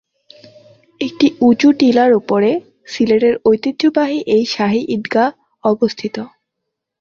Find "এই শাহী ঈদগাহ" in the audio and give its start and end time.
4.35-5.29